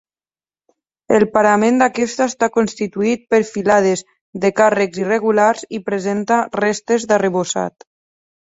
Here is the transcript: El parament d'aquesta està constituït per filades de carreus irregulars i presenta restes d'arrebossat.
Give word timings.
El 1.17 1.25
parament 1.35 1.75
d'aquesta 1.81 2.25
està 2.31 2.47
constituït 2.55 3.27
per 3.35 3.41
filades 3.51 4.03
de 4.47 4.53
carreus 4.61 4.99
irregulars 5.03 5.69
i 5.81 5.83
presenta 5.91 6.41
restes 6.61 7.11
d'arrebossat. 7.13 7.91